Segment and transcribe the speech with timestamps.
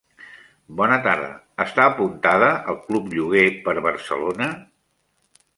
[0.79, 1.27] Bona tarda,
[1.67, 4.53] està apuntada al Club Lloguer per Barcelona?